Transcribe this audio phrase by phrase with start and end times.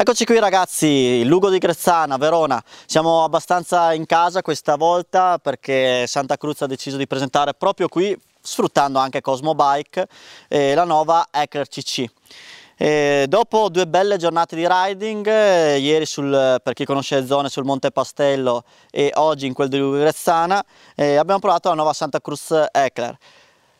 [0.00, 2.64] Eccoci qui ragazzi, Lugo di Grezzana, Verona.
[2.86, 8.18] Siamo abbastanza in casa questa volta perché Santa Cruz ha deciso di presentare proprio qui,
[8.40, 10.08] sfruttando anche Cosmo Bike,
[10.48, 12.06] eh, la nuova Eckler CC.
[12.78, 17.50] E dopo due belle giornate di riding, eh, ieri sul, per chi conosce le zone
[17.50, 20.64] sul Monte Pastello e oggi in quel di Grezzana,
[20.96, 23.18] eh, abbiamo provato la nuova Santa Cruz Eckler.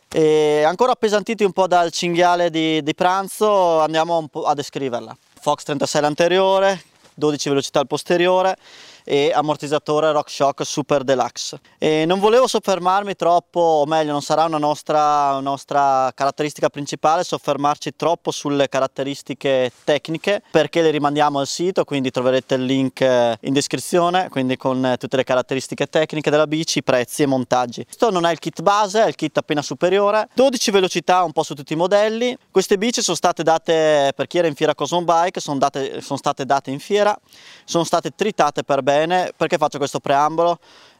[0.06, 5.16] E ancora appesantiti un po' dal cinghiale di, di pranzo, andiamo a descriverla.
[5.40, 6.82] Fox 36 anteriore,
[7.14, 8.56] 12 velocità al posteriore,
[9.04, 11.60] e ammortizzatore RockShox Super Deluxe.
[11.78, 17.96] E non volevo soffermarmi troppo, o meglio non sarà una nostra, nostra caratteristica principale soffermarci
[17.96, 23.52] troppo sulle caratteristiche tecniche perché le rimandiamo al sito, quindi troverete il link eh, in
[23.52, 27.84] descrizione, quindi con tutte le caratteristiche tecniche della bici, prezzi e montaggi.
[27.84, 31.42] Questo non è il kit base, è il kit appena superiore, 12 velocità un po'
[31.42, 32.36] su tutti i modelli.
[32.50, 36.18] Queste bici sono state date per chi era in fiera Cosmo Bike, sono, date, sono
[36.18, 37.18] state date in fiera,
[37.64, 39.32] sono state tritate per bene.
[39.36, 40.58] Perché faccio questo preambolo?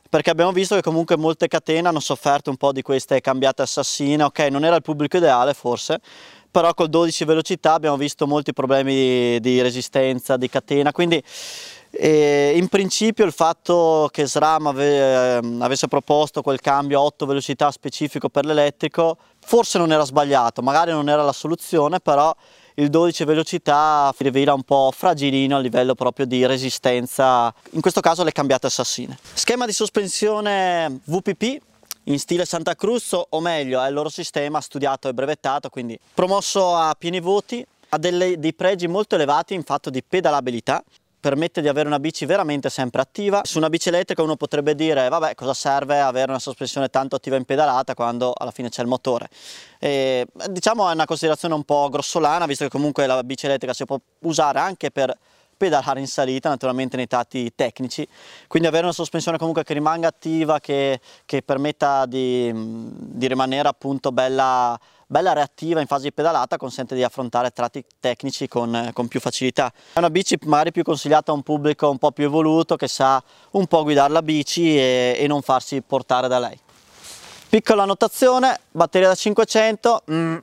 [0.09, 4.25] Perché abbiamo visto che comunque molte catene hanno sofferto un po' di queste cambiate assassine,
[4.25, 6.01] ok non era il pubblico ideale forse,
[6.51, 11.23] però col 12 velocità abbiamo visto molti problemi di, di resistenza, di catena, quindi
[11.93, 17.27] e in principio il fatto che SRAM ave, ehm, avesse proposto quel cambio a 8
[17.27, 22.35] velocità specifico per l'elettrico forse non era sbagliato, magari non era la soluzione, però
[22.81, 28.25] il 12 velocità rivela un po' fragilino a livello proprio di resistenza, in questo caso
[28.25, 29.19] le cambiate assassine.
[29.35, 31.61] Schema di sospensione VPP
[32.05, 36.75] in stile Santa Cruz, o meglio è il loro sistema studiato e brevettato, quindi promosso
[36.75, 40.83] a pieni voti, ha delle, dei pregi molto elevati in fatto di pedalabilità,
[41.21, 43.43] permette di avere una bici veramente sempre attiva.
[43.45, 47.37] Su una bici elettrica uno potrebbe dire vabbè cosa serve avere una sospensione tanto attiva
[47.37, 49.29] in pedalata quando alla fine c'è il motore.
[49.79, 53.85] E, diciamo è una considerazione un po' grossolana visto che comunque la bici elettrica si
[53.85, 55.17] può usare anche per
[55.61, 58.09] pedalare in salita naturalmente nei tratti tecnici
[58.47, 64.11] quindi avere una sospensione comunque che rimanga attiva che, che permetta di, di rimanere appunto
[64.11, 69.19] bella bella reattiva in fase di pedalata consente di affrontare tratti tecnici con, con, più
[69.19, 69.73] facilità.
[69.93, 73.21] È una bici magari più consigliata a un pubblico un po' più evoluto che sa
[73.51, 76.57] un po' guidare la bici e, e non farsi portare da lei.
[77.49, 80.37] Piccola annotazione, batteria da 500, mm,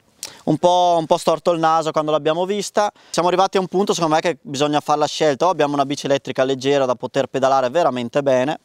[0.48, 2.92] un, po', un po' storto il naso quando l'abbiamo vista.
[3.10, 5.86] Siamo arrivati a un punto secondo me che bisogna fare la scelta, o abbiamo una
[5.86, 8.60] bici elettrica leggera da poter pedalare veramente bene,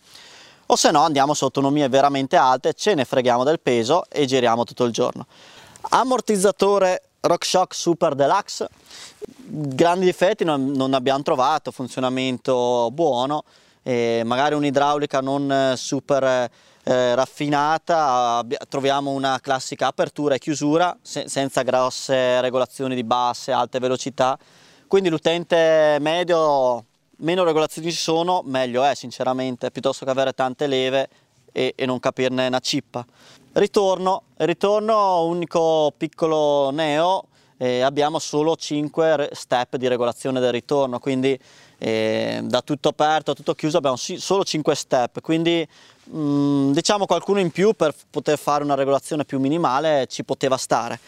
[0.67, 4.65] o se no andiamo su autonomie veramente alte, ce ne freghiamo del peso e giriamo
[4.65, 5.27] tutto il giorno.
[5.91, 8.69] Ammortizzatore RockShox Super Deluxe,
[9.37, 13.45] grandi difetti non, non abbiamo trovato, funzionamento buono,
[13.83, 16.49] magari un'idraulica non super
[16.85, 23.79] eh, raffinata, troviamo una classica apertura e chiusura se, senza grosse regolazioni di basse alte
[23.79, 24.39] velocità,
[24.87, 26.85] quindi l'utente medio
[27.23, 31.09] meno regolazioni ci sono, meglio è sinceramente, piuttosto che avere tante leve
[31.53, 33.05] e, e non capirne una cippa.
[33.53, 37.29] Ritorno, ritorno unico piccolo neo,
[37.63, 41.39] eh, abbiamo solo 5 step di regolazione del ritorno, quindi
[41.79, 45.65] eh, da tutto aperto a tutto chiuso abbiamo solo 5 step, quindi
[46.05, 50.57] mh, mm, diciamo qualcuno in più per poter fare una regolazione più minimale ci poteva
[50.57, 50.99] stare.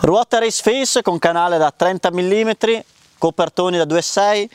[0.00, 2.50] Ruota race face con canale da 30 mm
[3.18, 4.48] copertoni da 2,6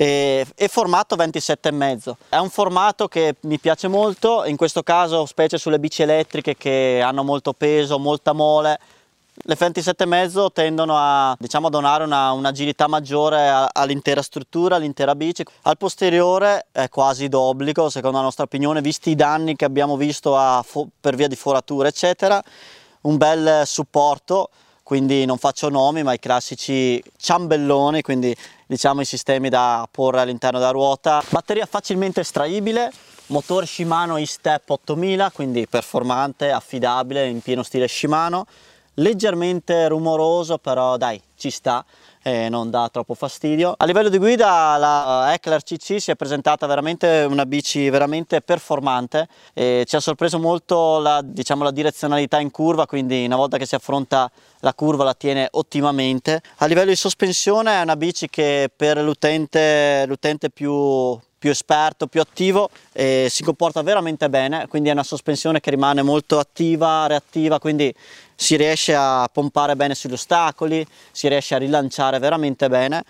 [0.00, 2.12] e, e formato 27,5.
[2.28, 7.00] È un formato che mi piace molto, in questo caso specie sulle bici elettriche che
[7.02, 8.78] hanno molto peso, molta mole,
[9.34, 15.42] le 27,5 tendono a diciamo, donare un'agilità un maggiore all'intera struttura, all'intera bici.
[15.62, 20.36] Al posteriore è quasi d'obbligo, secondo la nostra opinione, visti i danni che abbiamo visto
[21.00, 22.40] per via di forature, eccetera,
[23.02, 24.50] un bel supporto
[24.88, 28.34] quindi non faccio nomi ma i classici ciambelloni, quindi
[28.66, 31.22] diciamo i sistemi da porre all'interno della ruota.
[31.28, 32.90] Batteria facilmente estraibile,
[33.26, 38.46] motore Shimano e-Step 8000, quindi performante, affidabile, in pieno stile Shimano,
[38.98, 41.84] leggermente rumoroso però dai ci sta
[42.22, 43.74] e non dà troppo fastidio.
[43.76, 49.28] A livello di guida la Eckler CC si è presentata veramente una bici veramente performante
[49.54, 53.66] e ci ha sorpreso molto la, diciamo, la direzionalità in curva, quindi una volta che
[53.66, 54.30] si affronta
[54.60, 56.42] la curva la tiene ottimamente.
[56.58, 62.70] A livello di sospensione è una bici che per l'utente più più esperto, più attivo
[62.92, 67.94] e si comporta veramente bene, quindi è una sospensione che rimane molto attiva, reattiva, quindi
[68.34, 73.04] si riesce a pompare bene sugli ostacoli, si riesce a rilanciare veramente bene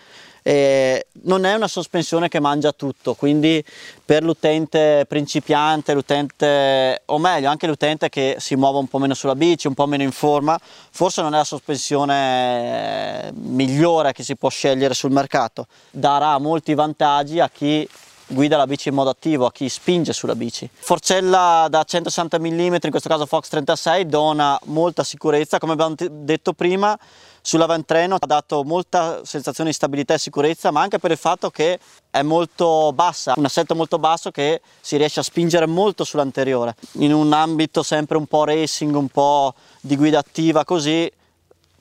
[0.49, 3.63] eh, non è una sospensione che mangia tutto, quindi
[4.03, 9.35] per l'utente principiante, l'utente, o meglio anche l'utente che si muove un po' meno sulla
[9.35, 10.59] bici, un po' meno in forma,
[10.91, 15.67] forse non è la sospensione migliore che si può scegliere sul mercato.
[15.91, 17.87] Darà molti vantaggi a chi
[18.29, 20.69] guida la bici in modo attivo, a chi spinge sulla bici.
[20.73, 26.53] Forcella da 160 mm, in questo caso Fox 36, dona molta sicurezza, come abbiamo detto
[26.53, 26.99] prima,
[27.41, 31.79] sull'avantreno ha dato molta sensazione di stabilità e sicurezza, ma anche per il fatto che
[32.11, 36.75] è molto bassa, un assetto molto basso che si riesce a spingere molto sull'anteriore.
[36.93, 41.11] In un ambito sempre un po' racing, un po' di guida attiva così,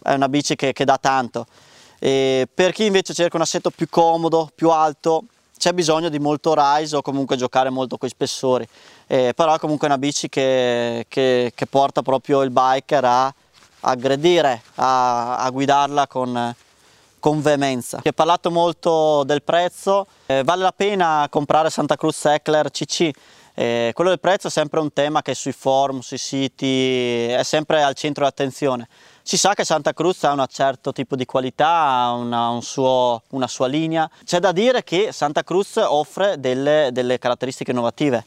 [0.04, 1.46] è una bici che, che dà tanto.
[2.00, 5.24] E per chi invece cerca un assetto più comodo, più alto,
[5.58, 8.68] c'è bisogno di molto rise o comunque giocare molto con i spessori,
[9.08, 13.34] eh, però è comunque una bici che, che, che porta proprio il biker a
[13.82, 16.56] aggredire, a, a guidarla con,
[17.20, 18.00] con veemenza.
[18.02, 23.12] Si è parlato molto del prezzo, eh, vale la pena comprare Santa Cruz Eckler CC,
[23.60, 27.82] eh, quello del prezzo è sempre un tema che sui forum, sui siti è sempre
[27.82, 28.88] al centro dell'attenzione.
[29.28, 33.48] Si sa che Santa Cruz ha un certo tipo di qualità, una, un suo, una
[33.50, 34.10] sua linea.
[34.24, 38.24] C'è da dire che Santa Cruz offre delle, delle caratteristiche innovative.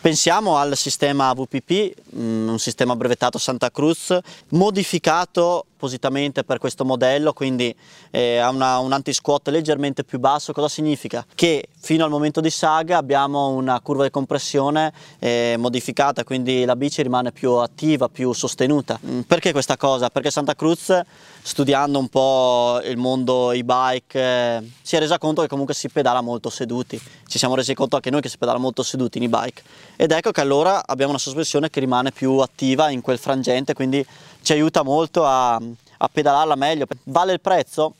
[0.00, 4.16] Pensiamo al sistema VPP, mm, un sistema brevettato Santa Cruz,
[4.50, 7.74] modificato appositamente per questo modello, quindi
[8.10, 10.52] eh, ha una, un anti-squat leggermente più basso.
[10.52, 11.24] Cosa significa?
[11.34, 16.74] Che fino al momento di saga abbiamo una curva di compressione eh, modificata, quindi la
[16.74, 18.98] bici rimane più attiva, più sostenuta.
[19.06, 20.08] Mm, perché questa cosa?
[20.08, 20.98] Perché Santa Cruz,
[21.42, 26.22] studiando un po' il mondo e-bike, eh, si è resa conto che comunque si pedala
[26.22, 27.00] molto seduti.
[27.26, 29.62] Ci siamo resi conto anche noi che si pedala molto seduti in e-bike.
[29.96, 34.04] Ed ecco che allora abbiamo una sospensione che rimane più attiva in quel frangente, quindi
[34.42, 35.60] ci aiuta molto a,
[35.98, 36.86] a pedalarla meglio.
[37.04, 37.94] Vale il prezzo?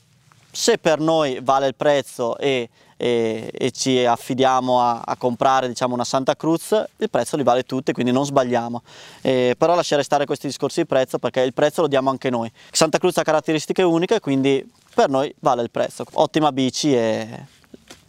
[0.51, 5.93] Se per noi vale il prezzo e, e, e ci affidiamo a, a comprare diciamo,
[5.93, 8.81] una Santa Cruz, il prezzo li vale tutti, quindi non sbagliamo.
[9.21, 12.51] Eh, però lasciare stare questi discorsi di prezzo perché il prezzo lo diamo anche noi.
[12.71, 16.05] Santa Cruz ha caratteristiche uniche, quindi per noi vale il prezzo.
[16.13, 17.45] Ottima bici e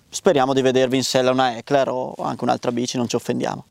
[0.09, 3.67] speriamo di vedervi in sella una Eclair o anche un'altra bici, non ci offendiamo.